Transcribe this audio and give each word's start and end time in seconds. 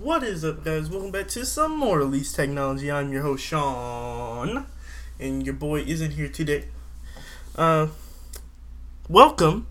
What 0.00 0.24
is 0.24 0.44
up, 0.44 0.64
guys? 0.64 0.90
Welcome 0.90 1.12
back 1.12 1.28
to 1.28 1.46
some 1.46 1.78
more 1.78 2.00
Elite 2.00 2.28
Technology. 2.34 2.90
I'm 2.90 3.12
your 3.12 3.22
host, 3.22 3.44
Sean, 3.44 4.66
and 5.20 5.46
your 5.46 5.54
boy 5.54 5.82
isn't 5.82 6.10
here 6.14 6.28
today. 6.28 6.64
Uh, 7.54 7.86
welcome 9.08 9.68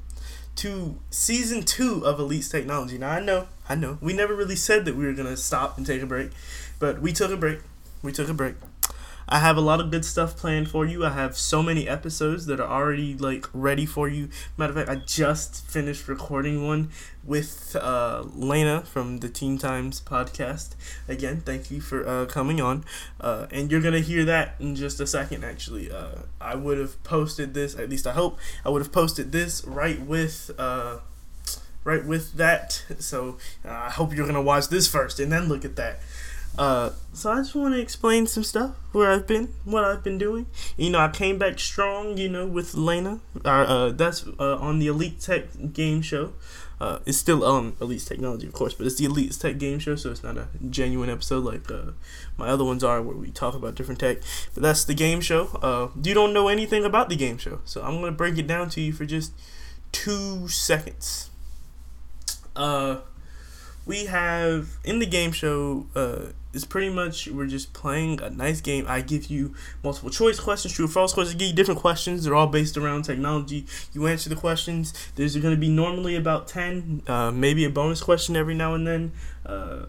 to 0.56 0.98
season 1.10 1.64
two 1.64 2.06
of 2.06 2.22
Elite 2.22 2.48
Technology. 2.50 2.98
Now, 2.98 3.10
I 3.10 3.20
know, 3.20 3.48
I 3.68 3.76
know, 3.76 3.98
we 4.00 4.14
never 4.14 4.34
really 4.34 4.56
said 4.56 4.86
that 4.86 4.96
we 4.96 5.06
were 5.06 5.12
gonna 5.12 5.36
stop 5.36 5.78
and 5.78 5.86
take 5.86 6.02
a 6.02 6.06
break, 6.06 6.32
but 6.80 7.02
we 7.02 7.12
took 7.12 7.30
a 7.30 7.36
break. 7.36 7.60
We 8.02 8.14
took 8.14 8.30
a 8.30 8.34
break. 8.34 8.56
I 9.28 9.40
have 9.40 9.58
a 9.58 9.62
lot 9.62 9.80
of 9.80 9.92
good 9.92 10.06
stuff 10.06 10.36
planned 10.38 10.70
for 10.70 10.86
you. 10.86 11.06
I 11.06 11.12
have 11.12 11.38
so 11.38 11.64
many 11.64 11.88
episodes 11.88 12.46
that 12.48 12.60
are 12.60 12.70
already 12.70 13.16
like 13.16 13.48
ready 13.54 13.86
for 13.86 14.08
you. 14.08 14.30
Matter 14.58 14.72
of 14.72 14.78
fact, 14.78 14.90
I 14.90 14.96
just 15.06 15.66
finished 15.68 16.08
recording 16.08 16.66
one 16.66 16.90
with 17.24 17.76
uh, 17.80 18.24
Lena 18.34 18.82
from 18.82 19.20
the 19.20 19.30
Teen 19.30 19.58
Times 19.58 20.02
podcast. 20.02 20.76
Again, 21.08 21.42
thank 21.42 21.72
you 21.72 21.80
for 21.82 22.08
uh, 22.08 22.26
coming 22.26 22.60
on. 22.60 22.84
Uh, 23.20 23.48
and 23.52 23.72
you're 23.72 23.82
gonna 23.82 24.00
hear 24.00 24.26
that 24.26 24.56
in 24.60 24.76
just 24.76 25.00
a 25.00 25.08
second. 25.08 25.44
Actually, 25.44 25.92
uh, 25.92 26.24
I 26.42 26.56
would 26.56 26.78
have 26.78 27.02
posted 27.04 27.54
this. 27.54 27.78
At 27.78 27.90
least 27.90 28.06
I 28.06 28.14
hope 28.14 28.38
I 28.66 28.70
would 28.70 28.82
have 28.82 28.92
posted 28.92 29.32
this 29.32 29.64
right 29.66 30.00
with. 30.02 30.52
Uh, 30.58 31.00
right 31.86 32.06
with 32.06 32.36
that, 32.36 32.82
so 33.00 33.38
uh, 33.66 33.70
I 33.70 33.90
hope 33.90 34.16
you're 34.16 34.26
gonna 34.26 34.42
watch 34.42 34.70
this 34.70 34.88
first 34.88 35.20
and 35.20 35.30
then 35.30 35.50
look 35.50 35.66
at 35.66 35.76
that. 35.76 36.00
Uh, 36.58 36.92
so 37.14 37.32
I 37.32 37.38
just 37.38 37.56
want 37.56 37.74
to 37.74 37.80
explain 37.80 38.28
some 38.28 38.44
stuff 38.44 38.76
where 38.92 39.12
I've 39.12 39.26
been, 39.26 39.50
what 39.66 39.84
I've 39.84 40.04
been 40.04 40.18
doing. 40.18 40.46
You 40.78 40.92
know, 40.92 41.00
I 41.00 41.08
came 41.10 41.38
back 41.38 41.60
strong. 41.60 42.18
You 42.18 42.30
know, 42.30 42.46
with 42.46 42.76
Lena. 42.76 43.20
Uh, 43.44 43.50
uh 43.50 43.92
that's 43.92 44.26
uh, 44.40 44.58
on 44.58 44.80
the 44.80 44.88
Elite 44.88 45.20
Tech 45.20 45.74
game 45.74 46.02
show. 46.02 46.34
Uh, 46.80 47.00
it's 47.06 47.18
still 47.18 47.46
on 47.46 47.78
Elite 47.80 48.02
Technology, 48.06 48.46
of 48.46 48.54
course, 48.54 48.74
but 48.74 48.86
it's 48.86 48.98
the 48.98 49.06
Elite 49.06 49.32
Tech 49.40 49.58
game 49.58 49.80
show, 49.80 49.96
so 49.96 50.12
it's 50.12 50.22
not 50.22 50.38
a 50.38 50.50
genuine 50.70 51.10
episode 51.10 51.44
like 51.44 51.72
uh, 51.72 51.92
my 52.36 52.48
other 52.50 52.66
ones 52.66 52.84
are, 52.84 53.02
where 53.02 53.16
we 53.16 53.32
talk 53.32 53.56
about 53.56 53.76
different 53.76 54.02
tech. 54.02 54.18
But 54.54 54.64
that's 54.64 54.84
the 54.84 54.94
game 54.94 55.22
show. 55.22 55.92
You 56.04 56.14
don't 56.14 56.34
know 56.34 56.50
anything 56.50 56.84
about 56.84 57.08
the 57.08 57.16
game 57.16 57.38
show, 57.38 57.62
so 57.64 57.82
I'm 57.82 58.02
gonna 58.02 58.12
break 58.12 58.38
it 58.38 58.48
down 58.48 58.70
to 58.72 58.82
you 58.82 58.92
for 58.92 59.06
just 59.06 59.32
two 59.94 60.48
seconds. 60.50 61.30
Uh, 62.56 62.98
we 63.86 64.06
have 64.06 64.78
in 64.84 65.00
the 65.00 65.06
game 65.06 65.32
show. 65.32 65.88
Uh, 65.96 66.34
it's 66.54 66.66
pretty 66.66 66.90
much 66.90 67.28
we're 67.28 67.48
just 67.48 67.74
playing 67.74 68.22
a 68.22 68.30
nice 68.30 68.62
game. 68.62 68.86
I 68.88 69.02
give 69.02 69.26
you 69.26 69.56
multiple 69.84 70.12
choice 70.12 70.40
questions, 70.40 70.74
true 70.74 70.86
or 70.86 70.88
false 70.88 71.14
questions. 71.14 71.36
I 71.36 71.40
give 71.40 71.50
you 71.50 71.56
different 71.56 71.80
questions. 71.80 72.24
They're 72.24 72.36
all 72.36 72.48
based 72.48 72.78
around 72.78 73.04
technology. 73.04 73.66
You 73.92 74.06
answer 74.08 74.30
the 74.30 74.36
questions. 74.36 74.94
There's 75.16 75.36
going 75.36 75.54
to 75.54 75.60
be 75.60 75.70
normally 75.70 76.16
about 76.16 76.48
ten, 76.48 77.02
uh, 77.08 77.32
maybe 77.32 77.66
a 77.66 77.70
bonus 77.70 78.02
question 78.02 78.36
every 78.36 78.54
now 78.54 78.76
and 78.76 78.86
then. 78.86 79.12
Uh, 79.46 79.86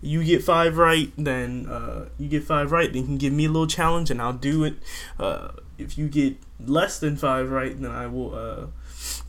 you 0.00 0.22
get 0.22 0.44
five 0.44 0.78
right, 0.78 1.10
then 1.18 1.66
uh, 1.66 2.08
you 2.18 2.28
get 2.28 2.44
five 2.44 2.70
right. 2.70 2.92
Then 2.92 3.02
you 3.02 3.06
can 3.06 3.18
give 3.18 3.32
me 3.32 3.46
a 3.46 3.48
little 3.48 3.66
challenge, 3.66 4.10
and 4.10 4.22
I'll 4.22 4.32
do 4.32 4.62
it. 4.64 4.74
Uh, 5.18 5.48
if 5.76 5.98
you 5.98 6.08
get 6.08 6.36
less 6.64 6.98
than 7.00 7.16
five 7.16 7.50
right, 7.50 7.78
then 7.80 7.90
I 7.90 8.06
will. 8.06 8.34
Uh, 8.34 8.66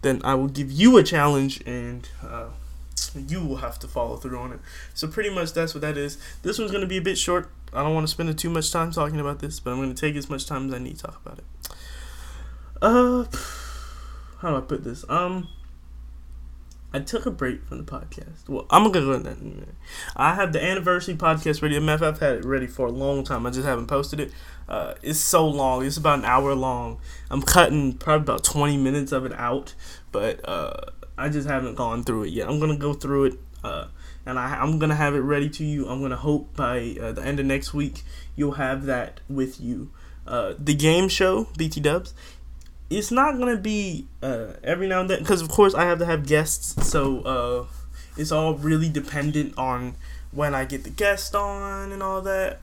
then 0.02 0.22
I 0.23 0.36
will 0.36 0.48
give 0.48 0.72
you 0.72 0.98
a 0.98 1.03
challenge, 1.03 1.61
and 1.66 2.08
uh, 2.23 2.50
you 3.27 3.43
will 3.43 3.57
have 3.57 3.79
to 3.79 3.87
follow 3.87 4.17
through 4.17 4.39
on 4.39 4.51
it. 4.53 4.59
So 4.93 5.07
pretty 5.07 5.29
much 5.29 5.53
that's 5.53 5.73
what 5.73 5.81
that 5.81 5.97
is. 5.97 6.17
This 6.41 6.59
one's 6.59 6.71
gonna 6.71 6.87
be 6.87 6.97
a 6.97 7.01
bit 7.01 7.17
short. 7.17 7.49
I 7.73 7.83
don't 7.83 7.93
want 7.93 8.07
to 8.07 8.11
spend 8.11 8.37
too 8.37 8.49
much 8.49 8.71
time 8.71 8.91
talking 8.91 9.19
about 9.19 9.39
this, 9.39 9.59
but 9.59 9.71
I'm 9.71 9.79
gonna 9.79 9.93
take 9.93 10.15
as 10.15 10.29
much 10.29 10.45
time 10.45 10.67
as 10.67 10.73
I 10.73 10.79
need 10.79 10.97
to 10.97 11.03
talk 11.03 11.21
about 11.25 11.39
it. 11.39 11.45
Uh, 12.81 13.25
how 14.39 14.51
do 14.51 14.57
I 14.57 14.61
put 14.61 14.83
this? 14.83 15.03
Um, 15.09 15.47
I 16.93 16.99
took 16.99 17.25
a 17.25 17.31
break 17.31 17.65
from 17.65 17.79
the 17.79 17.83
podcast. 17.83 18.47
Well, 18.47 18.65
I'm 18.69 18.89
gonna 18.91 19.05
go 19.05 19.13
in 19.13 19.23
that. 19.23 19.37
I 20.15 20.35
have 20.35 20.53
the 20.53 20.63
anniversary 20.63 21.15
podcast 21.15 21.61
ready. 21.61 21.77
I've 21.77 22.19
had 22.19 22.37
it 22.37 22.45
ready 22.45 22.67
for 22.67 22.87
a 22.87 22.91
long 22.91 23.23
time. 23.23 23.45
I 23.45 23.49
just 23.49 23.65
haven't 23.65 23.87
posted 23.87 24.19
it. 24.19 24.31
Uh, 24.69 24.93
it's 25.01 25.19
so 25.19 25.47
long. 25.47 25.85
It's 25.85 25.97
about 25.97 26.19
an 26.19 26.25
hour 26.25 26.55
long. 26.55 26.99
I'm 27.29 27.41
cutting 27.41 27.93
probably 27.93 28.23
about 28.23 28.43
20 28.43 28.77
minutes 28.77 29.11
of 29.11 29.25
it 29.25 29.33
out, 29.33 29.75
but 30.11 30.47
uh 30.47 30.91
I 31.17 31.30
just 31.30 31.48
haven't 31.48 31.76
gone 31.76 32.04
through 32.04 32.23
it 32.26 32.30
yet. 32.30 32.48
I'm 32.48 32.60
gonna 32.60 32.78
go 32.78 32.94
through 32.94 33.26
it, 33.26 33.39
uh, 33.64 33.88
and 34.26 34.38
I, 34.38 34.55
I'm 34.61 34.80
gonna 34.80 34.95
have 34.95 35.16
it 35.16 35.20
ready 35.20 35.50
to 35.50 35.66
you. 35.66 35.88
I'm 35.88 36.02
gonna 36.02 36.16
hope 36.16 36.55
by 36.55 36.95
uh, 37.02 37.11
the 37.11 37.23
end 37.23 37.39
of 37.39 37.45
next 37.45 37.73
week 37.73 38.04
you'll 38.36 38.54
have 38.54 38.86
that 38.86 39.22
with 39.28 39.60
you. 39.60 39.92
Uh, 40.28 40.54
the 40.60 40.76
game 40.76 41.10
show 41.10 41.48
BT 41.58 41.80
Dubs. 41.80 42.14
It's 42.89 43.11
not 43.11 43.38
gonna 43.38 43.58
be 43.58 44.08
uh, 44.22 44.54
every 44.64 44.88
now 44.88 45.02
and 45.02 45.10
then 45.10 45.20
because 45.20 45.42
of 45.42 45.50
course 45.50 45.73
I 45.73 45.86
have 45.86 46.00
to 46.00 46.05
have 46.05 46.26
guests, 46.26 46.88
so 46.88 47.22
uh, 47.22 47.66
it's 48.16 48.32
all 48.32 48.55
really 48.55 48.89
dependent 48.89 49.58
on 49.58 49.95
when 50.32 50.54
I 50.54 50.66
get 50.66 50.84
the 50.84 50.89
guest 50.89 51.36
on 51.36 51.92
and 51.92 52.04
all 52.04 52.22
that. 52.22 52.60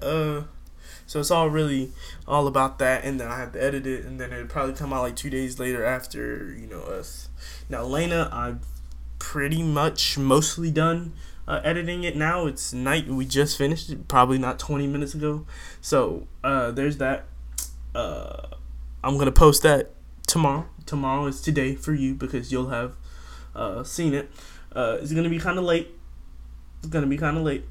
So 1.06 1.20
it's 1.20 1.30
all 1.30 1.50
really 1.50 1.92
all 2.26 2.46
about 2.46 2.78
that, 2.78 3.04
and 3.04 3.20
then 3.20 3.28
I 3.28 3.38
have 3.38 3.52
to 3.52 3.62
edit 3.62 3.86
it, 3.86 4.04
and 4.04 4.18
then 4.18 4.32
it'll 4.32 4.46
probably 4.46 4.74
come 4.74 4.92
out 4.92 5.02
like 5.02 5.16
two 5.16 5.30
days 5.30 5.58
later 5.58 5.84
after 5.84 6.54
you 6.58 6.66
know 6.66 6.80
us. 6.80 7.28
Now 7.68 7.84
Lena, 7.84 8.28
I'm 8.32 8.60
pretty 9.18 9.62
much 9.62 10.18
mostly 10.18 10.70
done 10.70 11.12
uh, 11.46 11.60
editing 11.64 12.04
it 12.04 12.16
now. 12.16 12.46
It's 12.46 12.72
night. 12.72 13.06
We 13.06 13.26
just 13.26 13.58
finished 13.58 13.90
it, 13.90 14.08
probably 14.08 14.38
not 14.38 14.58
20 14.58 14.86
minutes 14.86 15.14
ago. 15.14 15.46
So 15.80 16.26
uh, 16.42 16.70
there's 16.70 16.98
that. 16.98 17.26
Uh, 17.94 18.48
I'm 19.02 19.18
gonna 19.18 19.32
post 19.32 19.62
that 19.62 19.90
tomorrow. 20.26 20.66
Tomorrow 20.86 21.26
is 21.26 21.40
today 21.40 21.74
for 21.74 21.94
you 21.94 22.14
because 22.14 22.50
you'll 22.50 22.68
have 22.68 22.96
uh, 23.54 23.84
seen 23.84 24.14
it. 24.14 24.30
Uh, 24.74 24.98
it's 25.00 25.12
gonna 25.12 25.28
be 25.28 25.38
kind 25.38 25.58
of 25.58 25.64
late. 25.64 25.88
It's 26.78 26.88
gonna 26.88 27.06
be 27.06 27.18
kind 27.18 27.36
of 27.36 27.42
late. 27.42 27.64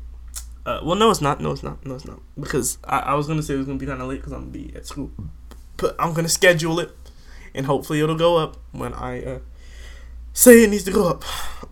Uh, 0.65 0.79
well, 0.83 0.95
no, 0.95 1.11
it's 1.11 1.21
not. 1.21 1.41
No, 1.41 1.51
it's 1.51 1.63
not. 1.63 1.85
No, 1.85 1.95
it's 1.95 2.05
not. 2.05 2.19
Because 2.39 2.77
I, 2.85 2.99
I 2.99 3.13
was 3.15 3.27
gonna 3.27 3.43
say 3.43 3.53
it 3.55 3.57
was 3.57 3.65
gonna 3.65 3.79
be 3.79 3.85
kind 3.85 4.01
of 4.01 4.07
late 4.07 4.19
because 4.21 4.31
I'm 4.31 4.51
gonna 4.51 4.51
be 4.51 4.73
at 4.75 4.85
school, 4.85 5.11
but 5.77 5.95
I'm 5.99 6.13
gonna 6.13 6.29
schedule 6.29 6.79
it, 6.79 6.91
and 7.53 7.65
hopefully 7.65 7.99
it'll 7.99 8.15
go 8.15 8.37
up 8.37 8.57
when 8.71 8.93
I 8.93 9.23
uh, 9.23 9.39
say 10.31 10.63
it 10.63 10.69
needs 10.69 10.85
to 10.85 10.91
go 10.91 11.09
up. 11.09 11.23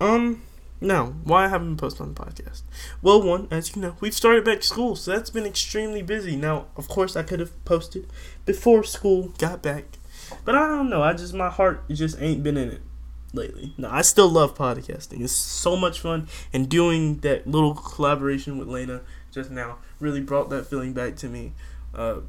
Um, 0.01 0.41
now 0.81 1.13
why 1.23 1.45
I 1.45 1.47
haven't 1.47 1.77
posting 1.77 2.07
on 2.07 2.13
the 2.13 2.21
podcast? 2.21 2.63
Well, 3.01 3.21
one, 3.21 3.47
as 3.49 3.75
you 3.75 3.81
know, 3.81 3.95
we've 4.01 4.13
started 4.13 4.43
back 4.43 4.61
school, 4.61 4.97
so 4.97 5.11
that's 5.11 5.29
been 5.29 5.45
extremely 5.45 6.01
busy. 6.01 6.35
Now, 6.35 6.67
of 6.75 6.89
course, 6.89 7.15
I 7.15 7.23
could 7.23 7.39
have 7.39 7.63
posted 7.63 8.07
before 8.45 8.83
school 8.83 9.31
got 9.37 9.61
back, 9.63 9.85
but 10.43 10.55
I 10.55 10.67
don't 10.67 10.89
know. 10.89 11.01
I 11.01 11.13
just 11.13 11.33
my 11.33 11.49
heart 11.49 11.87
just 11.89 12.21
ain't 12.21 12.43
been 12.43 12.57
in 12.57 12.69
it 12.69 12.81
lately. 13.33 13.73
No, 13.77 13.89
I 13.89 14.01
still 14.01 14.29
love 14.29 14.55
podcasting. 14.55 15.21
It's 15.21 15.33
so 15.33 15.75
much 15.75 15.99
fun, 15.99 16.27
and 16.53 16.69
doing 16.69 17.17
that 17.19 17.47
little 17.47 17.73
collaboration 17.73 18.57
with 18.57 18.67
Lena 18.67 19.01
just 19.31 19.49
now 19.49 19.77
really 19.99 20.21
brought 20.21 20.49
that 20.49 20.67
feeling 20.67 20.93
back 20.93 21.15
to 21.17 21.27
me. 21.27 21.53
Uh, 21.93 22.21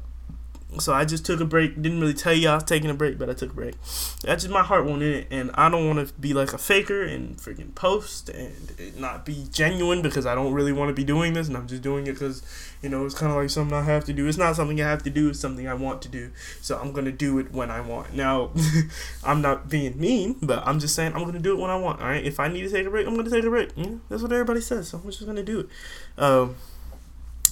so 0.79 0.93
I 0.93 1.05
just 1.05 1.25
took 1.25 1.39
a 1.39 1.45
break. 1.45 1.81
Didn't 1.81 1.99
really 1.99 2.13
tell 2.13 2.33
you 2.33 2.49
I 2.49 2.55
was 2.55 2.63
taking 2.63 2.89
a 2.89 2.93
break, 2.93 3.17
but 3.17 3.29
I 3.29 3.33
took 3.33 3.51
a 3.51 3.53
break. 3.53 3.75
That's 4.23 4.43
just 4.43 4.49
my 4.49 4.63
heart 4.63 4.85
won't 4.85 5.03
in 5.03 5.13
it, 5.13 5.27
and 5.31 5.51
I 5.53 5.69
don't 5.69 5.87
want 5.87 6.07
to 6.07 6.13
be 6.15 6.33
like 6.33 6.53
a 6.53 6.57
faker 6.57 7.03
and 7.03 7.37
freaking 7.37 7.73
post 7.75 8.29
and 8.29 8.99
not 8.99 9.25
be 9.25 9.45
genuine 9.51 10.01
because 10.01 10.25
I 10.25 10.35
don't 10.35 10.53
really 10.53 10.71
want 10.71 10.89
to 10.89 10.93
be 10.93 11.03
doing 11.03 11.33
this, 11.33 11.47
and 11.47 11.57
I'm 11.57 11.67
just 11.67 11.81
doing 11.81 12.07
it 12.07 12.13
because 12.13 12.41
you 12.81 12.89
know 12.89 13.05
it's 13.05 13.15
kind 13.15 13.31
of 13.31 13.37
like 13.37 13.49
something 13.49 13.75
I 13.77 13.83
have 13.83 14.05
to 14.05 14.13
do. 14.13 14.27
It's 14.27 14.37
not 14.37 14.55
something 14.55 14.79
I 14.81 14.89
have 14.89 15.03
to 15.03 15.09
do. 15.09 15.29
It's 15.29 15.39
something 15.39 15.67
I 15.67 15.73
want 15.73 16.01
to 16.03 16.09
do. 16.09 16.31
So 16.61 16.77
I'm 16.77 16.91
gonna 16.91 17.11
do 17.11 17.39
it 17.39 17.51
when 17.51 17.69
I 17.71 17.81
want. 17.81 18.13
Now, 18.13 18.51
I'm 19.23 19.41
not 19.41 19.69
being 19.69 19.99
mean, 19.99 20.37
but 20.41 20.65
I'm 20.65 20.79
just 20.79 20.95
saying 20.95 21.13
I'm 21.13 21.25
gonna 21.25 21.39
do 21.39 21.53
it 21.53 21.59
when 21.61 21.69
I 21.69 21.75
want. 21.75 22.01
All 22.01 22.07
right. 22.07 22.23
If 22.23 22.39
I 22.39 22.47
need 22.47 22.61
to 22.61 22.69
take 22.69 22.87
a 22.87 22.89
break, 22.89 23.07
I'm 23.07 23.15
gonna 23.15 23.29
take 23.29 23.43
a 23.43 23.49
break. 23.49 23.69
That's 24.09 24.21
what 24.21 24.31
everybody 24.31 24.61
says. 24.61 24.89
So 24.89 24.97
I'm 24.97 25.09
just 25.09 25.25
gonna 25.25 25.43
do 25.43 25.61
it. 25.61 25.69
Um, 26.17 26.55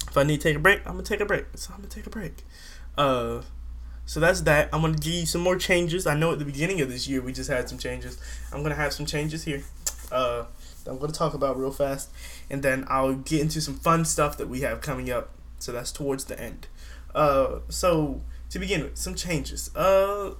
if 0.08 0.16
I 0.18 0.24
need 0.24 0.40
to 0.40 0.48
take 0.48 0.56
a 0.56 0.60
break, 0.60 0.80
I'm 0.86 0.92
gonna 0.92 1.04
take 1.04 1.20
a 1.20 1.24
break. 1.24 1.46
So 1.54 1.72
I'm 1.72 1.80
gonna 1.80 1.88
take 1.88 2.06
a 2.06 2.10
break. 2.10 2.44
Uh, 2.96 3.42
so 4.04 4.20
that's 4.20 4.42
that. 4.42 4.68
I'm 4.72 4.82
gonna 4.82 4.94
give 4.94 5.12
you 5.12 5.26
some 5.26 5.40
more 5.40 5.56
changes. 5.56 6.06
I 6.06 6.14
know 6.14 6.32
at 6.32 6.38
the 6.38 6.44
beginning 6.44 6.80
of 6.80 6.90
this 6.90 7.08
year 7.08 7.20
we 7.20 7.32
just 7.32 7.50
had 7.50 7.68
some 7.68 7.78
changes. 7.78 8.18
I'm 8.52 8.62
gonna 8.62 8.74
have 8.74 8.92
some 8.92 9.06
changes 9.06 9.44
here. 9.44 9.62
Uh, 10.10 10.44
I'm 10.86 10.98
gonna 10.98 11.12
talk 11.12 11.34
about 11.34 11.56
real 11.56 11.70
fast, 11.70 12.10
and 12.50 12.62
then 12.62 12.84
I'll 12.88 13.14
get 13.14 13.40
into 13.40 13.60
some 13.60 13.74
fun 13.74 14.04
stuff 14.04 14.36
that 14.38 14.48
we 14.48 14.60
have 14.62 14.80
coming 14.80 15.10
up. 15.10 15.30
So 15.58 15.72
that's 15.72 15.92
towards 15.92 16.24
the 16.24 16.38
end. 16.38 16.66
Uh, 17.14 17.60
so 17.68 18.20
to 18.50 18.58
begin 18.58 18.82
with, 18.82 18.98
some 18.98 19.14
changes. 19.14 19.74
Uh, 19.74 20.32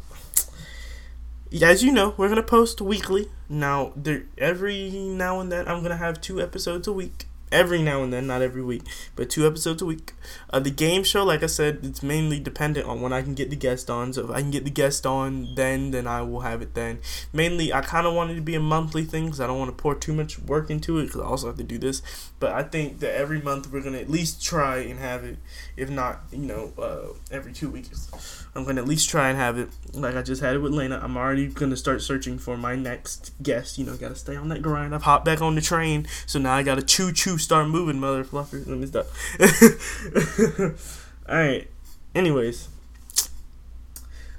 as 1.62 1.82
you 1.84 1.92
know, 1.92 2.14
we're 2.16 2.28
gonna 2.28 2.42
post 2.42 2.80
weekly. 2.80 3.28
Now, 3.48 3.92
there 3.94 4.24
every 4.36 4.90
now 4.90 5.40
and 5.40 5.52
then 5.52 5.68
I'm 5.68 5.82
gonna 5.82 5.96
have 5.96 6.20
two 6.20 6.40
episodes 6.40 6.88
a 6.88 6.92
week 6.92 7.26
every 7.52 7.82
now 7.82 8.02
and 8.02 8.12
then, 8.12 8.26
not 8.26 8.42
every 8.42 8.62
week, 8.62 8.82
but 9.14 9.30
two 9.30 9.46
episodes 9.46 9.82
a 9.82 9.86
week. 9.86 10.12
Uh, 10.50 10.58
the 10.58 10.70
game 10.70 11.04
show, 11.04 11.24
like 11.24 11.42
I 11.42 11.46
said, 11.46 11.80
it's 11.82 12.02
mainly 12.02 12.40
dependent 12.40 12.86
on 12.86 13.00
when 13.00 13.12
I 13.12 13.22
can 13.22 13.34
get 13.34 13.50
the 13.50 13.56
guest 13.56 13.90
on. 13.90 14.12
So 14.12 14.24
if 14.24 14.30
I 14.30 14.40
can 14.40 14.50
get 14.50 14.64
the 14.64 14.70
guest 14.70 15.06
on 15.06 15.54
then, 15.54 15.90
then 15.90 16.06
I 16.06 16.22
will 16.22 16.40
have 16.40 16.62
it 16.62 16.74
then. 16.74 17.00
Mainly, 17.32 17.72
I 17.72 17.82
kind 17.82 18.06
of 18.06 18.14
wanted 18.14 18.34
to 18.36 18.42
be 18.42 18.54
a 18.54 18.60
monthly 18.60 19.04
thing 19.04 19.26
because 19.26 19.40
I 19.40 19.46
don't 19.46 19.58
want 19.58 19.76
to 19.76 19.80
pour 19.80 19.94
too 19.94 20.12
much 20.12 20.38
work 20.38 20.70
into 20.70 20.98
it 20.98 21.06
because 21.06 21.20
I 21.20 21.24
also 21.24 21.46
have 21.46 21.56
to 21.58 21.62
do 21.62 21.78
this. 21.78 22.02
But 22.40 22.52
I 22.52 22.62
think 22.62 23.00
that 23.00 23.14
every 23.14 23.40
month 23.40 23.70
we're 23.70 23.82
gonna 23.82 23.98
at 23.98 24.10
least 24.10 24.44
try 24.44 24.78
and 24.78 24.98
have 24.98 25.24
it, 25.24 25.38
if 25.76 25.90
not, 25.90 26.22
you 26.32 26.38
know, 26.38 26.72
uh, 26.78 27.14
every 27.30 27.52
two 27.52 27.70
weeks. 27.70 28.08
I'm 28.54 28.64
gonna 28.64 28.82
at 28.82 28.88
least 28.88 29.08
try 29.08 29.28
and 29.30 29.38
have 29.38 29.58
it. 29.58 29.70
Like 29.92 30.14
I 30.14 30.22
just 30.22 30.42
had 30.42 30.54
it 30.54 30.58
with 30.58 30.72
Lena. 30.72 31.00
I'm 31.02 31.16
already 31.16 31.46
gonna 31.46 31.76
start 31.76 32.02
searching 32.02 32.38
for 32.38 32.56
my 32.56 32.74
next 32.74 33.32
guest. 33.42 33.78
You 33.78 33.86
know, 33.86 33.96
gotta 33.96 34.16
stay 34.16 34.36
on 34.36 34.48
that 34.48 34.60
grind. 34.60 34.94
I've 34.94 35.02
hopped 35.02 35.24
back 35.24 35.40
on 35.40 35.54
the 35.54 35.60
train, 35.60 36.06
so 36.26 36.38
now 36.38 36.54
I 36.54 36.62
gotta 36.62 36.82
choo 36.82 37.12
choo 37.12 37.38
start 37.42 37.68
moving, 37.68 37.96
motherfucker. 37.96 38.66
Let 38.66 38.78
me 38.78 38.86
stop. 38.86 39.06
All 41.28 41.36
right. 41.36 41.68
Anyways, 42.14 42.68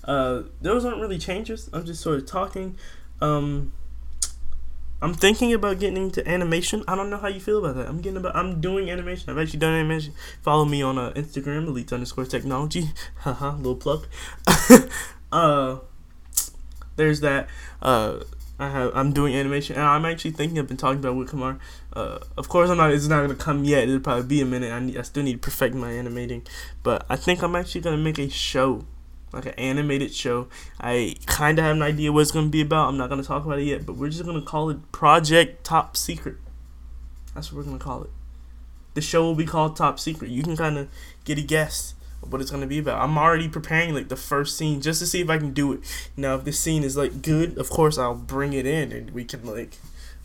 uh, 0.06 0.44
those 0.62 0.86
aren't 0.86 1.02
really 1.02 1.18
changes. 1.18 1.70
I'm 1.74 1.86
just 1.86 2.02
sort 2.02 2.20
of 2.20 2.26
talking. 2.26 2.78
Um, 3.22 3.74
I'm 5.04 5.14
thinking 5.14 5.54
about 5.54 5.80
getting 5.80 5.98
into 5.98 6.26
animation. 6.28 6.84
I 6.88 6.96
don't 6.96 7.10
know 7.10 7.18
how 7.18 7.28
you 7.28 7.42
feel 7.42 7.58
about 7.58 7.76
that. 7.76 7.90
I'm 7.90 8.00
getting 8.00 8.18
about. 8.18 8.36
I'm 8.38 8.62
doing 8.62 8.90
animation. 8.90 9.30
I've 9.30 9.38
actually 9.38 9.60
done 9.60 9.74
animation. 9.74 10.14
Follow 10.42 10.64
me 10.64 10.82
on 10.82 10.98
uh, 10.98 11.12
Instagram, 11.12 11.68
elite 11.68 11.92
underscore 11.92 12.26
technology. 12.26 12.92
Haha, 13.18 13.58
little 13.58 13.76
plug. 13.76 14.08
uh, 15.32 15.80
there's 16.96 17.20
that. 17.20 17.50
Uh, 17.82 18.20
I 18.60 18.70
have. 18.70 18.92
I'm 18.96 19.14
doing 19.14 19.36
animation, 19.36 19.76
and 19.76 19.86
I'm 19.86 20.06
actually 20.06 20.32
thinking. 20.32 20.60
I've 20.60 20.68
been 20.68 20.78
talking 20.78 21.00
about 21.00 21.16
with 21.16 21.30
Kamar. 21.30 21.60
Uh, 21.92 22.20
of 22.38 22.50
course, 22.50 22.70
I'm 22.70 22.78
not. 22.78 22.92
It's 22.92 23.08
not 23.08 23.22
gonna 23.22 23.36
come 23.36 23.64
yet. 23.64 23.84
It'll 23.84 24.00
probably 24.00 24.24
be 24.24 24.42
a 24.42 24.46
minute. 24.46 24.72
I 24.72 24.80
need. 24.80 24.98
I 24.98 25.02
still 25.02 25.24
need 25.24 25.34
to 25.34 25.40
perfect 25.40 25.76
my 25.76 25.92
animating, 25.92 26.44
but 26.84 27.06
I 27.10 27.16
think 27.16 27.42
I'm 27.42 27.56
actually 27.56 27.82
gonna 27.82 27.98
make 27.98 28.20
a 28.20 28.30
show 28.30 28.86
like 29.34 29.48
an 29.48 29.54
animated 29.54 30.14
show. 30.14 30.48
I 30.80 31.16
kind 31.26 31.58
of 31.58 31.66
have 31.66 31.76
an 31.76 31.82
idea 31.82 32.12
what 32.12 32.22
it's 32.22 32.32
to 32.46 32.52
be 32.52 32.62
about. 32.62 32.88
I'm 32.88 32.98
not 32.98 33.10
to 33.22 33.28
talk 33.28 33.46
about 33.46 33.60
it 33.60 33.64
yet, 33.64 33.86
but 33.86 33.98
we're 33.98 34.10
just 34.10 34.24
to 34.40 34.46
call 34.46 34.70
it 34.70 34.92
Project 34.92 35.64
Top 35.64 35.98
Secret. 35.98 36.38
That's 37.34 37.52
what 37.52 37.58
we're 37.58 37.66
to 37.80 37.84
call 37.84 38.04
it. 38.04 38.12
The 38.94 39.02
show 39.02 39.24
will 39.24 39.36
be 39.36 39.46
called 39.46 39.76
Top 39.76 40.00
Secret. 40.00 40.30
You 40.30 40.44
can 40.44 40.56
kind 40.56 40.78
of 40.78 40.88
get 41.26 41.40
a 41.40 41.42
guess 41.42 41.96
what 42.30 42.42
it's 42.42 42.52
to 42.52 42.66
be 42.66 42.80
about. 42.80 43.02
I'm 43.02 43.18
already 43.18 43.48
preparing 43.48 43.94
like 43.94 44.10
the 44.10 44.16
first 44.16 44.58
scene 44.58 44.82
just 44.82 45.00
to 45.00 45.06
see 45.06 45.22
if 45.22 45.30
I 45.30 45.38
can 45.38 45.54
do 45.54 45.74
it. 45.74 46.10
Now, 46.16 46.36
if 46.36 46.44
this 46.44 46.60
scene 46.60 46.84
is 46.84 46.96
like 46.98 47.22
good, 47.22 47.58
of 47.58 47.70
course 47.70 47.98
I'll 47.98 48.16
bring 48.16 48.54
it 48.54 48.66
in 48.66 48.92
and 48.92 49.12
we 49.12 49.26
can 49.26 49.46
like 49.46 49.78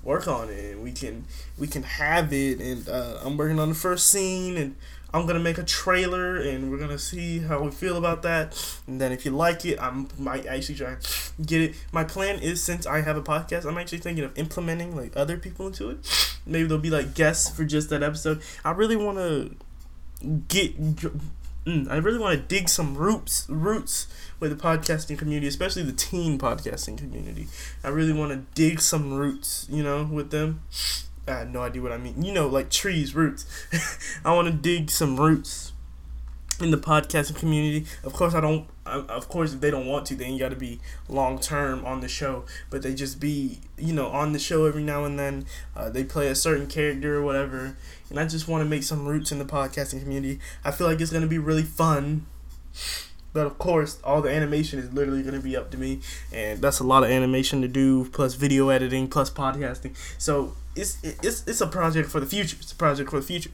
work 0.03 0.29
on 0.29 0.49
it 0.49 0.73
and 0.73 0.83
we 0.83 0.93
can 0.93 1.25
we 1.59 1.67
can 1.67 1.83
have 1.83 2.33
it 2.33 2.61
and 2.61 2.89
uh, 2.89 3.19
I'm 3.23 3.37
working 3.37 3.59
on 3.59 3.69
the 3.69 3.75
first 3.75 4.09
scene 4.09 4.57
and 4.57 4.77
I'm 5.13 5.27
gonna 5.27 5.41
make 5.41 5.57
a 5.59 5.65
trailer 5.65 6.37
and 6.37 6.71
we're 6.71 6.79
gonna 6.79 6.99
see 6.99 7.39
how 7.39 7.63
we 7.63 7.71
feel 7.71 7.97
about 7.97 8.23
that. 8.23 8.81
And 8.87 9.01
then 9.01 9.11
if 9.11 9.25
you 9.25 9.31
like 9.31 9.65
it, 9.65 9.81
I 9.81 10.05
might 10.19 10.47
actually 10.47 10.75
try 10.75 10.93
and 10.93 11.47
get 11.47 11.63
it. 11.63 11.75
My 11.93 12.05
plan 12.05 12.41
is 12.41 12.63
since 12.63 12.87
I 12.87 13.01
have 13.01 13.17
a 13.17 13.23
podcast, 13.23 13.65
I'm 13.65 13.79
actually 13.79 13.99
thinking 13.99 14.25
of 14.25 14.37
implementing 14.39 14.95
like 14.95 15.17
other 15.17 15.39
people 15.39 15.67
into 15.67 15.91
it. 15.91 16.39
Maybe 16.45 16.69
there'll 16.69 16.83
be 16.83 16.91
like 16.91 17.15
guests 17.15 17.49
for 17.49 17.65
just 17.65 17.89
that 17.91 18.03
episode. 18.03 18.43
I 18.65 18.73
really 18.73 18.97
want 18.97 19.19
to 19.19 19.57
get. 20.49 20.75
Mm, 21.69 21.91
I 21.91 21.97
really 21.97 22.19
want 22.19 22.35
to 22.41 22.43
dig 22.57 22.67
some 22.71 22.97
roots 22.97 23.45
roots 23.47 24.07
with 24.41 24.57
the 24.57 24.57
podcasting 24.57 25.19
community, 25.19 25.49
especially 25.49 25.83
the 25.83 25.93
teen 25.93 26.39
podcasting 26.39 26.97
community. 26.97 27.49
I 27.85 27.89
really 27.89 28.15
want 28.15 28.33
to 28.33 28.39
dig 28.55 28.81
some 28.81 29.13
roots, 29.13 29.67
you 29.69 29.83
know, 29.83 30.05
with 30.05 30.31
them 30.31 30.63
I 31.29 31.41
had 31.41 31.53
no 31.53 31.61
idea 31.61 31.83
what 31.83 31.93
I 31.93 31.99
mean. 31.99 32.23
You 32.23 32.33
know, 32.33 32.49
like 32.49 32.71
trees, 32.71 33.15
roots. 33.15 33.45
I 34.25 34.35
want 34.35 34.49
to 34.49 34.55
dig 34.55 34.91
some 34.91 35.21
roots 35.21 35.73
in 36.61 36.71
the 36.71 36.77
podcasting 36.77 37.37
community. 37.37 37.87
Of 38.05 38.13
course, 38.13 38.35
I 38.35 38.41
don't. 38.41 38.69
Of 38.85 39.29
course, 39.29 39.53
if 39.53 39.61
they 39.61 39.71
don't 39.71 39.87
want 39.87 40.07
to, 40.07 40.15
then 40.15 40.33
you 40.33 40.39
got 40.39 40.49
to 40.49 40.57
be 40.57 40.81
long 41.09 41.39
term 41.39 41.85
on 41.85 42.01
the 42.01 42.09
show. 42.09 42.45
But 42.71 42.83
they 42.83 42.95
just 42.95 43.21
be, 43.21 43.61
you 43.77 43.93
know, 43.93 44.09
on 44.09 44.33
the 44.33 44.39
show 44.39 44.65
every 44.65 44.83
now 44.83 45.05
and 45.05 45.19
then. 45.19 45.47
Uh, 45.77 45.91
they 45.91 46.05
play 46.05 46.29
a 46.29 46.35
certain 46.35 46.67
character 46.67 47.17
or 47.17 47.23
whatever, 47.23 47.77
and 48.11 48.19
I 48.19 48.27
just 48.27 48.49
want 48.49 48.63
to 48.63 48.69
make 48.69 48.83
some 48.83 49.07
roots 49.07 49.31
in 49.31 49.39
the 49.39 49.45
podcasting 49.45 50.03
community. 50.03 50.41
I 50.65 50.71
feel 50.71 50.87
like 50.87 51.01
it's 51.01 51.13
gonna 51.13 51.27
be 51.27 51.39
really 51.39 51.65
fun. 51.65 52.27
But 53.33 53.47
of 53.47 53.59
course, 53.59 53.99
all 54.03 54.23
the 54.23 54.31
animation 54.31 54.79
is 54.79 54.93
literally 54.93 55.23
going 55.23 55.35
to 55.35 55.41
be 55.41 55.55
up 55.57 55.71
to 55.73 55.77
me, 55.77 56.01
and 56.33 56.61
that's 56.61 56.81
a 56.81 56.85
lot 56.85 57.05
of 57.05 57.11
animation 57.11 57.61
to 57.61 57.69
do, 57.69 58.07
plus 58.07 58.35
video 58.35 58.71
editing, 58.71 59.07
plus 59.07 59.31
podcasting. 59.31 59.95
So 60.17 60.55
it's 60.75 60.99
it's 61.05 61.47
it's 61.47 61.61
a 61.61 61.67
project 61.67 62.09
for 62.09 62.21
the 62.21 62.27
future. 62.27 62.57
It's 62.59 62.73
a 62.73 62.77
project 62.77 63.11
for 63.11 63.21
the 63.21 63.27
future. 63.27 63.51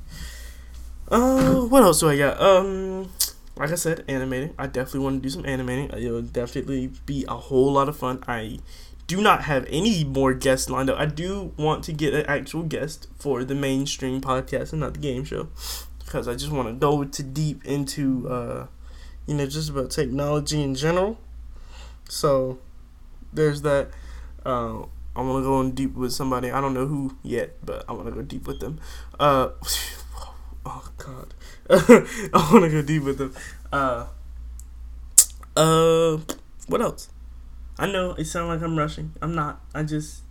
Uh, 1.09 1.62
what 1.62 1.83
else 1.83 2.01
do 2.01 2.09
I 2.09 2.17
got? 2.17 2.41
Um, 2.41 3.11
like 3.56 3.71
I 3.71 3.75
said, 3.75 4.05
animating. 4.09 4.55
I 4.59 4.67
definitely 4.67 5.01
want 5.01 5.23
to 5.23 5.23
do 5.23 5.31
some 5.31 5.47
animating. 5.47 5.91
It'll 5.97 6.23
definitely 6.23 6.91
be 7.06 7.25
a 7.29 7.37
whole 7.37 7.73
lot 7.73 7.89
of 7.89 7.97
fun. 7.97 8.23
I 8.27 8.59
do 9.06 9.21
not 9.21 9.43
have 9.45 9.67
any 9.69 10.03
more 10.05 10.33
guests 10.33 10.71
lined 10.71 10.91
up. 10.91 10.99
I 10.99 11.06
do 11.06 11.53
want 11.56 11.85
to 11.85 11.93
get 11.93 12.15
an 12.15 12.25
actual 12.27 12.62
guest 12.62 13.09
for 13.19 13.45
the 13.45 13.55
mainstream 13.55 14.21
podcast 14.21 14.73
and 14.73 14.81
not 14.81 14.95
the 14.95 15.01
game 15.01 15.25
show, 15.25 15.49
because 16.05 16.27
I 16.27 16.35
just 16.35 16.51
want 16.51 16.69
to 16.69 16.75
go 16.75 17.05
to 17.05 17.23
deep 17.23 17.65
into 17.65 18.29
uh 18.29 18.67
you 19.27 19.35
know, 19.35 19.47
just 19.47 19.71
about 19.71 19.91
technology 19.91 20.62
in 20.62 20.75
general. 20.75 21.19
So 22.09 22.59
there's 23.33 23.62
that. 23.62 23.91
Uh, 24.45 24.83
I 25.17 25.23
want 25.23 25.43
to 25.43 25.49
go 25.49 25.61
in 25.61 25.73
deep 25.73 25.95
with 25.95 26.12
somebody. 26.12 26.51
I 26.51 26.61
don't 26.61 26.75
know 26.75 26.87
who 26.87 27.17
yet, 27.23 27.56
but 27.65 27.85
I 27.89 27.93
want 27.93 28.06
to 28.06 28.12
go 28.12 28.23
deep 28.23 28.47
with 28.47 28.61
them. 28.61 28.81
Uh, 29.19 29.51
God, 31.05 31.35
I 31.71 32.49
want 32.53 32.65
to 32.65 32.71
go 32.71 32.83
deep 32.83 33.03
with 33.03 33.19
them. 33.19 33.35
Uh, 33.73 34.06
uh, 35.56 36.19
what 36.67 36.81
else? 36.81 37.11
I 37.79 37.91
know 37.91 38.12
it 38.12 38.25
sounds 38.25 38.49
like 38.49 38.62
I'm 38.62 38.79
rushing. 38.79 39.12
I'm 39.21 39.35
not. 39.35 39.61
I 39.75 39.83
just 39.83 40.23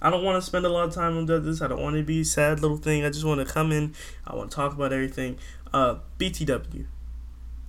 I 0.00 0.10
don't 0.10 0.24
want 0.24 0.42
to 0.42 0.46
spend 0.46 0.66
a 0.66 0.68
lot 0.68 0.88
of 0.88 0.94
time 0.94 1.16
on 1.16 1.26
this. 1.26 1.62
I 1.62 1.68
don't 1.68 1.80
want 1.80 1.96
to 1.96 2.02
be 2.02 2.24
sad 2.24 2.60
little 2.60 2.76
thing. 2.76 3.04
I 3.04 3.08
just 3.08 3.24
want 3.24 3.46
to 3.46 3.52
come 3.52 3.72
in. 3.72 3.94
I 4.26 4.34
want 4.34 4.50
to 4.50 4.54
talk 4.54 4.74
about 4.74 4.92
everything. 4.92 5.38
Uh, 5.72 5.96
BTW 6.18 6.86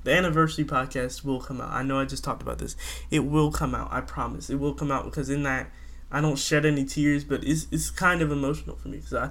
the 0.03 0.11
anniversary 0.13 0.65
podcast 0.65 1.23
will 1.23 1.39
come 1.39 1.61
out. 1.61 1.71
I 1.71 1.83
know 1.83 1.99
I 1.99 2.05
just 2.05 2.23
talked 2.23 2.41
about 2.41 2.57
this. 2.57 2.75
It 3.09 3.19
will 3.19 3.51
come 3.51 3.73
out. 3.73 3.91
I 3.91 4.01
promise. 4.01 4.49
It 4.49 4.55
will 4.55 4.73
come 4.73 4.91
out 4.91 5.05
because 5.05 5.29
in 5.29 5.43
that 5.43 5.71
I 6.11 6.21
don't 6.21 6.37
shed 6.37 6.65
any 6.65 6.85
tears, 6.85 7.23
but 7.23 7.43
it's 7.43 7.67
it's 7.71 7.89
kind 7.89 8.21
of 8.21 8.31
emotional 8.31 8.75
for 8.75 8.89
me 8.89 8.97
because 8.97 9.13
I 9.13 9.29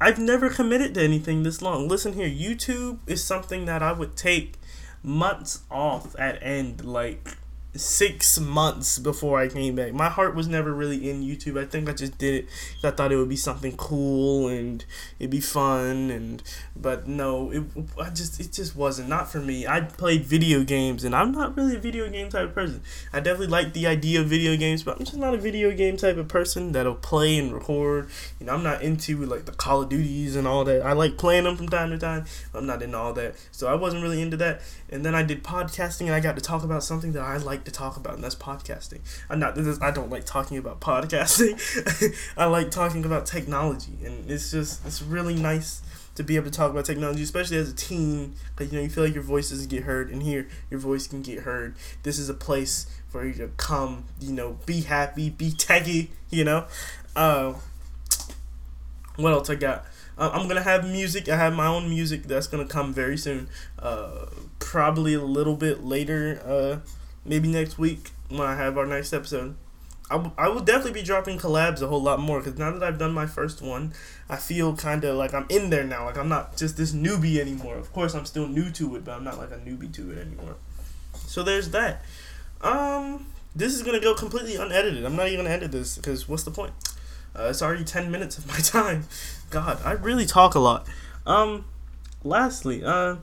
I've 0.00 0.18
never 0.18 0.48
committed 0.48 0.94
to 0.94 1.02
anything 1.02 1.42
this 1.42 1.60
long. 1.60 1.86
Listen 1.86 2.14
here, 2.14 2.28
YouTube 2.28 3.00
is 3.06 3.22
something 3.22 3.66
that 3.66 3.82
I 3.82 3.92
would 3.92 4.16
take 4.16 4.54
months 5.02 5.60
off 5.70 6.18
at 6.18 6.42
end 6.42 6.84
like 6.84 7.36
six 7.74 8.38
months 8.38 8.98
before 8.98 9.38
I 9.38 9.48
came 9.48 9.76
back. 9.76 9.92
My 9.92 10.08
heart 10.08 10.34
was 10.34 10.48
never 10.48 10.72
really 10.72 11.08
in 11.08 11.22
YouTube. 11.22 11.60
I 11.60 11.66
think 11.66 11.88
I 11.88 11.92
just 11.92 12.18
did 12.18 12.34
it 12.34 12.48
I 12.82 12.90
thought 12.90 13.12
it 13.12 13.16
would 13.16 13.28
be 13.28 13.36
something 13.36 13.76
cool 13.76 14.48
and 14.48 14.84
it'd 15.18 15.30
be 15.30 15.40
fun 15.40 16.10
and 16.10 16.42
but 16.74 17.06
no, 17.06 17.50
it 17.50 17.62
I 18.00 18.10
just 18.10 18.40
it 18.40 18.52
just 18.52 18.74
wasn't 18.74 19.08
not 19.08 19.30
for 19.30 19.38
me. 19.38 19.66
I 19.66 19.82
played 19.82 20.24
video 20.24 20.64
games 20.64 21.04
and 21.04 21.14
I'm 21.14 21.32
not 21.32 21.56
really 21.56 21.76
a 21.76 21.78
video 21.78 22.08
game 22.08 22.30
type 22.30 22.48
of 22.48 22.54
person. 22.54 22.82
I 23.12 23.20
definitely 23.20 23.48
like 23.48 23.72
the 23.72 23.86
idea 23.86 24.20
of 24.20 24.26
video 24.26 24.56
games, 24.56 24.82
but 24.82 24.98
I'm 24.98 25.04
just 25.04 25.16
not 25.16 25.34
a 25.34 25.38
video 25.38 25.72
game 25.72 25.96
type 25.96 26.16
of 26.16 26.28
person 26.28 26.72
that'll 26.72 26.94
play 26.94 27.38
and 27.38 27.52
record. 27.52 28.08
You 28.38 28.46
know, 28.46 28.54
I'm 28.54 28.62
not 28.62 28.82
into 28.82 29.16
like 29.26 29.44
the 29.44 29.52
Call 29.52 29.82
of 29.82 29.88
Duties 29.88 30.36
and 30.36 30.46
all 30.48 30.64
that. 30.64 30.82
I 30.82 30.92
like 30.92 31.18
playing 31.18 31.44
them 31.44 31.56
from 31.56 31.68
time 31.68 31.90
to 31.90 31.98
time. 31.98 32.24
I'm 32.54 32.66
not 32.66 32.82
into 32.82 32.96
all 32.96 33.12
that. 33.14 33.34
So 33.52 33.68
I 33.68 33.74
wasn't 33.74 34.02
really 34.02 34.22
into 34.22 34.36
that. 34.38 34.62
And 34.88 35.04
then 35.04 35.14
I 35.14 35.22
did 35.22 35.44
podcasting 35.44 36.02
and 36.02 36.14
I 36.14 36.20
got 36.20 36.36
to 36.36 36.42
talk 36.42 36.64
about 36.64 36.82
something 36.82 37.12
that 37.12 37.22
I 37.22 37.36
like 37.36 37.59
like 37.60 37.66
to 37.66 37.70
talk 37.70 37.96
about, 37.98 38.14
and 38.14 38.24
that's 38.24 38.34
podcasting. 38.34 39.00
I'm 39.28 39.38
not. 39.38 39.56
Is, 39.58 39.80
I 39.82 39.90
don't 39.90 40.10
like 40.10 40.24
talking 40.24 40.56
about 40.56 40.80
podcasting. 40.80 41.60
I 42.36 42.46
like 42.46 42.70
talking 42.70 43.04
about 43.04 43.26
technology, 43.26 43.98
and 44.04 44.30
it's 44.30 44.50
just 44.50 44.84
it's 44.86 45.02
really 45.02 45.34
nice 45.34 45.82
to 46.14 46.22
be 46.22 46.36
able 46.36 46.46
to 46.46 46.50
talk 46.50 46.70
about 46.70 46.86
technology, 46.86 47.22
especially 47.22 47.58
as 47.58 47.70
a 47.70 47.74
teen, 47.74 48.34
because 48.56 48.72
you 48.72 48.78
know 48.78 48.82
you 48.82 48.90
feel 48.90 49.04
like 49.04 49.14
your 49.14 49.22
voice 49.22 49.50
doesn't 49.50 49.68
get 49.68 49.82
heard, 49.82 50.10
and 50.10 50.22
here 50.22 50.48
your 50.70 50.80
voice 50.80 51.06
can 51.06 51.20
get 51.20 51.40
heard. 51.40 51.74
This 52.02 52.18
is 52.18 52.28
a 52.30 52.34
place 52.34 52.86
for 53.08 53.26
you 53.26 53.34
to 53.34 53.48
come, 53.56 54.04
you 54.20 54.32
know, 54.32 54.58
be 54.64 54.80
happy, 54.82 55.28
be 55.28 55.50
techy, 55.56 56.10
you 56.30 56.44
know. 56.44 56.64
Uh, 57.14 57.54
what 59.16 59.32
else 59.32 59.50
I 59.50 59.56
got? 59.56 59.84
Uh, 60.16 60.30
I'm 60.32 60.48
gonna 60.48 60.62
have 60.62 60.88
music. 60.88 61.28
I 61.28 61.36
have 61.36 61.54
my 61.54 61.66
own 61.66 61.90
music 61.90 62.22
that's 62.24 62.46
gonna 62.46 62.66
come 62.66 62.94
very 62.94 63.18
soon. 63.18 63.48
Uh, 63.78 64.26
probably 64.58 65.14
a 65.14 65.22
little 65.22 65.56
bit 65.56 65.84
later. 65.84 66.40
Uh, 66.44 66.90
maybe 67.24 67.48
next 67.48 67.78
week 67.78 68.10
when 68.28 68.42
I 68.42 68.56
have 68.56 68.76
our 68.78 68.86
next 68.86 69.12
episode. 69.12 69.56
I, 70.10 70.14
w- 70.14 70.32
I 70.36 70.48
will 70.48 70.60
definitely 70.60 71.00
be 71.00 71.02
dropping 71.02 71.38
collabs 71.38 71.80
a 71.82 71.86
whole 71.86 72.02
lot 72.02 72.18
more 72.18 72.40
because 72.40 72.58
now 72.58 72.72
that 72.72 72.82
I've 72.82 72.98
done 72.98 73.12
my 73.12 73.26
first 73.26 73.62
one, 73.62 73.92
I 74.28 74.36
feel 74.36 74.74
kind 74.74 75.04
of 75.04 75.16
like 75.16 75.32
I'm 75.32 75.46
in 75.48 75.70
there 75.70 75.84
now. 75.84 76.06
Like 76.06 76.18
I'm 76.18 76.28
not 76.28 76.56
just 76.56 76.76
this 76.76 76.92
newbie 76.92 77.38
anymore. 77.38 77.76
Of 77.76 77.92
course, 77.92 78.14
I'm 78.14 78.24
still 78.26 78.48
new 78.48 78.70
to 78.72 78.96
it, 78.96 79.04
but 79.04 79.12
I'm 79.12 79.22
not 79.22 79.38
like 79.38 79.52
a 79.52 79.58
newbie 79.58 79.92
to 79.94 80.10
it 80.10 80.18
anymore. 80.18 80.56
So 81.26 81.44
there's 81.44 81.70
that. 81.70 82.04
Um, 82.60 83.26
this 83.54 83.74
is 83.74 83.82
gonna 83.84 84.00
go 84.00 84.14
completely 84.14 84.56
unedited. 84.56 85.04
I'm 85.04 85.14
not 85.14 85.28
even 85.28 85.44
gonna 85.44 85.54
edit 85.54 85.70
this 85.70 85.96
because 85.96 86.28
what's 86.28 86.42
the 86.42 86.50
point? 86.50 86.72
Uh, 87.38 87.44
it's 87.44 87.62
already 87.62 87.84
ten 87.84 88.10
minutes 88.10 88.36
of 88.36 88.48
my 88.48 88.58
time. 88.58 89.04
God, 89.50 89.80
I 89.84 89.92
really 89.92 90.26
talk 90.26 90.56
a 90.56 90.58
lot. 90.60 90.88
Um, 91.24 91.66
lastly, 92.24 92.82
uh, 92.84 93.16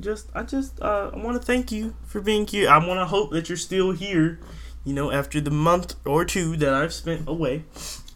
just 0.00 0.28
I 0.34 0.42
just 0.42 0.80
uh, 0.82 1.10
I 1.12 1.16
want 1.16 1.40
to 1.40 1.44
thank 1.44 1.70
you 1.70 1.94
for 2.04 2.20
being 2.20 2.46
here. 2.46 2.68
I 2.68 2.78
want 2.78 3.00
to 3.00 3.06
hope 3.06 3.30
that 3.32 3.48
you're 3.48 3.56
still 3.58 3.92
here. 3.92 4.40
You 4.84 4.92
know, 4.92 5.10
after 5.10 5.40
the 5.40 5.50
month 5.50 5.96
or 6.04 6.24
two 6.24 6.56
that 6.58 6.74
I've 6.74 6.92
spent 6.92 7.26
away, 7.26 7.64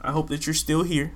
I 0.00 0.12
hope 0.12 0.28
that 0.28 0.46
you're 0.46 0.54
still 0.54 0.82
here. 0.82 1.12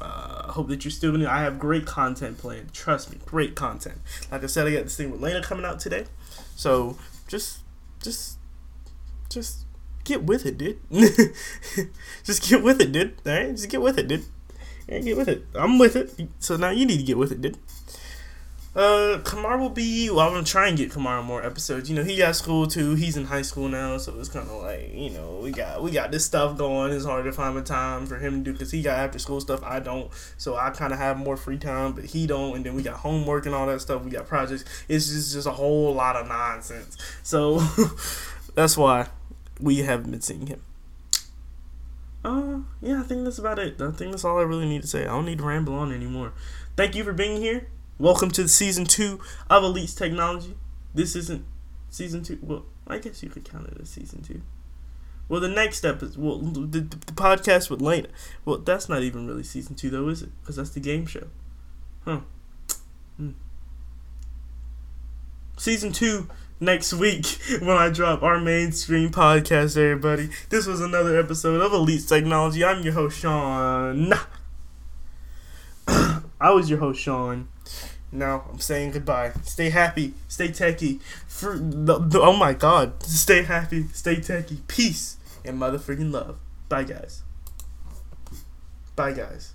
Uh, 0.00 0.46
I 0.48 0.52
hope 0.52 0.68
that 0.68 0.84
you're 0.84 0.90
still. 0.90 1.26
I 1.26 1.42
have 1.42 1.58
great 1.58 1.86
content 1.86 2.38
planned. 2.38 2.72
Trust 2.72 3.10
me, 3.10 3.18
great 3.24 3.54
content. 3.54 3.98
Like 4.30 4.42
I 4.42 4.46
said, 4.46 4.66
I 4.66 4.72
got 4.72 4.84
this 4.84 4.96
thing 4.96 5.10
with 5.10 5.22
Lena 5.22 5.42
coming 5.42 5.64
out 5.64 5.80
today, 5.80 6.04
so 6.54 6.98
just, 7.28 7.60
just, 8.02 8.38
just 9.28 9.64
get 10.04 10.24
with 10.24 10.44
it, 10.44 10.58
dude. 10.58 10.80
just 12.24 12.48
get 12.48 12.62
with 12.62 12.80
it, 12.80 12.92
dude. 12.92 13.14
All 13.26 13.32
right, 13.32 13.50
just 13.50 13.68
get 13.68 13.80
with 13.80 13.98
it, 13.98 14.08
dude. 14.08 14.24
Yeah, 14.88 14.98
get 14.98 15.16
with 15.16 15.28
it. 15.28 15.46
I'm 15.54 15.78
with 15.78 15.96
it. 15.96 16.12
So 16.40 16.56
now 16.56 16.70
you 16.70 16.84
need 16.84 16.98
to 16.98 17.04
get 17.04 17.16
with 17.16 17.32
it, 17.32 17.40
dude. 17.40 17.58
Uh, 18.74 19.18
Kamar 19.24 19.58
will 19.58 19.70
be. 19.70 20.08
Well, 20.10 20.20
I'm 20.20 20.32
gonna 20.32 20.44
try 20.44 20.68
and 20.68 20.78
get 20.78 20.92
Kamar 20.92 21.24
more 21.24 21.44
episodes. 21.44 21.90
You 21.90 21.96
know, 21.96 22.04
he 22.04 22.16
got 22.16 22.36
school 22.36 22.68
too. 22.68 22.94
He's 22.94 23.16
in 23.16 23.24
high 23.24 23.42
school 23.42 23.68
now, 23.68 23.98
so 23.98 24.16
it's 24.20 24.28
kind 24.28 24.48
of 24.48 24.62
like 24.62 24.92
you 24.94 25.10
know 25.10 25.40
we 25.42 25.50
got 25.50 25.82
we 25.82 25.90
got 25.90 26.12
this 26.12 26.24
stuff 26.24 26.56
going. 26.56 26.92
It's 26.92 27.04
hard 27.04 27.24
to 27.24 27.32
find 27.32 27.58
a 27.58 27.62
time 27.62 28.06
for 28.06 28.18
him 28.18 28.44
to 28.44 28.44
do 28.44 28.52
because 28.52 28.70
he 28.70 28.80
got 28.80 28.96
after 28.96 29.18
school 29.18 29.40
stuff. 29.40 29.60
I 29.64 29.80
don't, 29.80 30.08
so 30.38 30.54
I 30.54 30.70
kind 30.70 30.92
of 30.92 31.00
have 31.00 31.18
more 31.18 31.36
free 31.36 31.58
time, 31.58 31.92
but 31.92 32.04
he 32.04 32.28
don't. 32.28 32.54
And 32.54 32.64
then 32.64 32.76
we 32.76 32.84
got 32.84 32.98
homework 32.98 33.44
and 33.44 33.56
all 33.56 33.66
that 33.66 33.80
stuff. 33.80 34.04
We 34.04 34.10
got 34.12 34.28
projects. 34.28 34.64
It's 34.88 35.08
just 35.08 35.32
just 35.32 35.48
a 35.48 35.52
whole 35.52 35.92
lot 35.92 36.14
of 36.14 36.28
nonsense. 36.28 36.96
So 37.24 37.58
that's 38.54 38.76
why 38.76 39.08
we 39.58 39.78
haven't 39.78 40.12
been 40.12 40.20
seeing 40.20 40.46
him. 40.46 40.62
Uh, 42.24 42.60
yeah, 42.80 43.00
I 43.00 43.02
think 43.02 43.24
that's 43.24 43.38
about 43.38 43.58
it. 43.58 43.80
I 43.80 43.90
think 43.90 44.12
that's 44.12 44.24
all 44.24 44.38
I 44.38 44.42
really 44.42 44.68
need 44.68 44.82
to 44.82 44.88
say. 44.88 45.02
I 45.02 45.06
don't 45.06 45.24
need 45.24 45.38
to 45.38 45.44
ramble 45.44 45.74
on 45.74 45.90
anymore. 45.90 46.34
Thank 46.76 46.94
you 46.94 47.02
for 47.02 47.12
being 47.12 47.40
here. 47.40 47.66
Welcome 48.00 48.30
to 48.30 48.48
season 48.48 48.86
two 48.86 49.20
of 49.50 49.62
Elite's 49.62 49.94
Technology. 49.94 50.54
This 50.94 51.14
isn't 51.14 51.44
season 51.90 52.22
two. 52.22 52.38
Well, 52.40 52.64
I 52.86 52.96
guess 52.96 53.22
you 53.22 53.28
could 53.28 53.44
count 53.44 53.68
it 53.68 53.76
as 53.78 53.90
season 53.90 54.22
two. 54.22 54.40
Well, 55.28 55.38
the 55.38 55.50
next 55.50 55.84
episode, 55.84 56.16
well, 56.16 56.38
the, 56.38 56.60
the, 56.60 56.80
the 56.80 57.12
podcast 57.12 57.68
with 57.68 57.82
Lena. 57.82 58.08
Well, 58.46 58.56
that's 58.56 58.88
not 58.88 59.02
even 59.02 59.26
really 59.26 59.42
season 59.42 59.74
two, 59.74 59.90
though, 59.90 60.08
is 60.08 60.22
it? 60.22 60.30
Because 60.40 60.56
that's 60.56 60.70
the 60.70 60.80
game 60.80 61.04
show. 61.04 61.26
Huh. 62.06 62.20
Hmm. 63.18 63.32
Season 65.58 65.92
two 65.92 66.26
next 66.58 66.94
week 66.94 67.26
when 67.60 67.76
I 67.76 67.90
drop 67.90 68.22
our 68.22 68.40
mainstream 68.40 69.10
podcast, 69.10 69.76
everybody. 69.76 70.30
This 70.48 70.66
was 70.66 70.80
another 70.80 71.20
episode 71.20 71.60
of 71.60 71.74
Elite 71.74 72.08
Technology. 72.08 72.64
I'm 72.64 72.82
your 72.82 72.94
host, 72.94 73.20
Sean. 73.20 74.14
I 75.86 76.50
was 76.50 76.70
your 76.70 76.78
host, 76.78 76.98
Sean. 76.98 77.48
Now 78.12 78.44
I'm 78.50 78.58
saying 78.58 78.92
goodbye. 78.92 79.32
Stay 79.44 79.70
happy. 79.70 80.14
Stay 80.28 80.48
techie. 80.48 81.00
For 81.28 81.56
the, 81.56 81.98
the, 81.98 82.20
oh 82.20 82.36
my 82.36 82.52
god. 82.54 83.02
Stay 83.04 83.42
happy. 83.42 83.86
Stay 83.92 84.16
techie. 84.16 84.66
Peace 84.66 85.16
and 85.44 85.60
motherfucking 85.60 86.12
love. 86.12 86.38
Bye, 86.68 86.84
guys. 86.84 87.22
Bye, 88.96 89.12
guys. 89.12 89.54